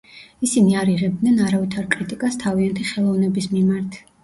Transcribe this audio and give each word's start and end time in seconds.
ისინი 0.45 0.71
არ 0.83 0.89
იღებდნენ 0.93 1.43
არავითარ 1.49 1.87
კრიტიკას 1.97 2.41
თავიანთი 2.47 2.89
ხელოვნების 2.95 3.53
მიმართ. 3.55 4.05